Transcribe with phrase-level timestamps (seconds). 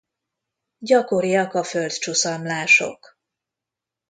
[0.79, 3.17] Gyakoriak a földcsuszamlások.